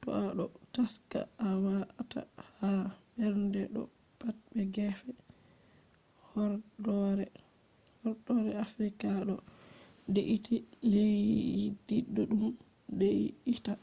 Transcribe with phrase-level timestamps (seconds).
[0.00, 0.44] to a ɗo
[0.74, 2.20] taska a wata
[2.58, 2.68] ha
[3.12, 3.82] mbernde do
[4.20, 5.10] pat be gefe
[6.30, 9.36] horɗoore afrika ɗo
[10.14, 10.56] de’iti
[10.92, 12.52] leddi ɗuɗɗum
[12.98, 13.82] de’itai